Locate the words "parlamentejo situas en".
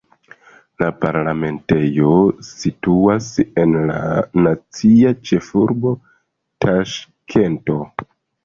1.01-3.77